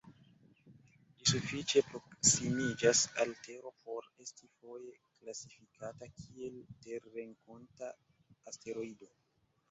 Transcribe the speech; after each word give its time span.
Ĝi 1.17 1.25
sufiĉe 1.31 1.81
proksimiĝas 1.89 3.01
al 3.23 3.33
Tero 3.47 3.71
por 3.89 4.07
esti 4.23 4.49
foje 4.61 4.93
klasifikata 5.25 6.09
kiel 6.21 6.57
terrenkonta 6.87 7.91
asteroido. 8.53 9.11